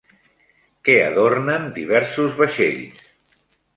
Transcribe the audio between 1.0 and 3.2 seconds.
adornen diversos vaixells?